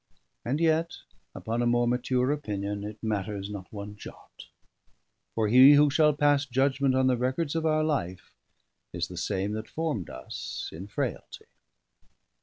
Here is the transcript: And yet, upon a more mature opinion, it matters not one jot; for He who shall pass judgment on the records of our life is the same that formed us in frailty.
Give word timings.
And 0.43 0.59
yet, 0.59 0.97
upon 1.35 1.61
a 1.61 1.67
more 1.67 1.87
mature 1.87 2.31
opinion, 2.31 2.83
it 2.83 2.97
matters 3.03 3.51
not 3.51 3.71
one 3.71 3.95
jot; 3.95 4.47
for 5.35 5.47
He 5.47 5.73
who 5.73 5.91
shall 5.91 6.11
pass 6.11 6.43
judgment 6.43 6.95
on 6.95 7.05
the 7.05 7.17
records 7.17 7.53
of 7.53 7.67
our 7.67 7.83
life 7.83 8.33
is 8.93 9.09
the 9.09 9.15
same 9.15 9.51
that 9.51 9.69
formed 9.69 10.09
us 10.09 10.71
in 10.71 10.87
frailty. 10.87 11.45